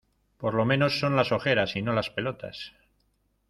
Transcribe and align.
por 0.39 0.55
lo 0.55 0.65
menos 0.65 0.97
son 0.99 1.15
las 1.15 1.31
ojeras 1.31 1.75
y 1.75 1.83
no 1.83 1.93
las 1.93 2.09
pelotas 2.09 2.73